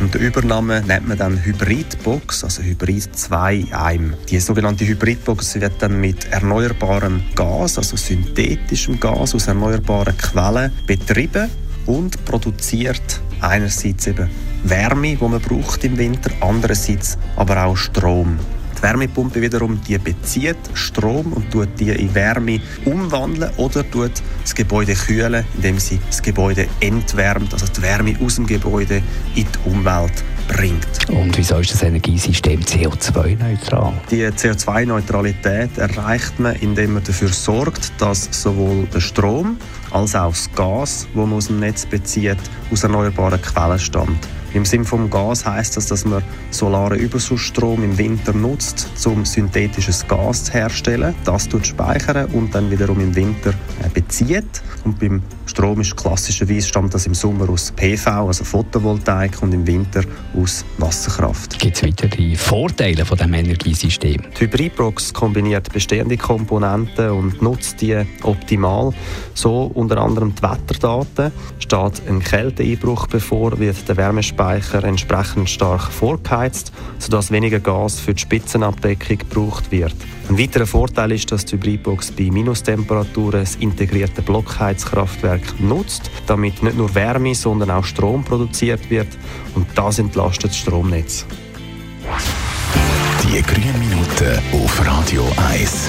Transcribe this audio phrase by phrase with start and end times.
[0.00, 4.14] Und der Übernahme nennt man dann Hybridbox, also Hybrid 2 in einem.
[4.28, 11.48] Die sogenannte Hybridbox wird dann mit erneuerbarem Gas, also synthetischem Gas aus erneuerbaren Quellen betrieben
[11.86, 14.28] und produziert einerseits eben
[14.64, 18.38] Wärme, die man braucht im Winter, andererseits aber auch Strom.
[18.84, 24.92] Wärmepumpe wiederum, die bezieht Strom und tut die in Wärme umwandeln oder tut das Gebäude
[24.92, 29.02] kühlen, indem sie das Gebäude entwärmt, also die Wärme aus dem Gebäude
[29.36, 30.86] in die Umwelt bringt.
[31.08, 33.94] Und wieso ist das Energiesystem CO2-neutral?
[34.10, 39.56] Die CO2-Neutralität erreicht man, indem man dafür sorgt, dass sowohl der Strom
[39.92, 42.36] als auch das Gas, das man aus dem Netz bezieht,
[42.70, 44.28] aus erneuerbaren Quellen stammt.
[44.54, 50.06] Im Sinne vom Gas heißt das, dass man solaren Überschussstrom im Winter nutzt, um synthetisches
[50.06, 51.12] Gas zu herstellen.
[51.24, 54.62] Das tut speichern und dann wiederum im Winter äh, bezieht.
[54.84, 59.66] Und beim Strom ist klassischerweise stammt das im Sommer aus PV, also Photovoltaik, und im
[59.66, 60.02] Winter
[60.40, 61.58] aus Wasserkraft.
[61.58, 64.22] Gibt es weitere Vorteile von dem Energiesystem?
[64.38, 68.92] Die Hybridbox kombiniert bestehende Komponenten und nutzt die optimal.
[69.34, 71.32] So unter anderem die Wetterdaten.
[71.58, 78.12] Steht ein Kälteeinbruch bevor, wird der Wärmespeicher Speicher entsprechend stark vorgeheizt, sodass weniger Gas für
[78.12, 79.94] die Spitzenabdeckung gebraucht wird.
[80.28, 86.76] Ein weiterer Vorteil ist, dass die Hybridbox bei Minustemperaturen das integrierte Blockheizkraftwerk nutzt, damit nicht
[86.76, 89.08] nur Wärme, sondern auch Strom produziert wird
[89.54, 91.24] und das entlastet das Stromnetz.
[93.22, 95.88] Die grünen Minuten auf Radio 1.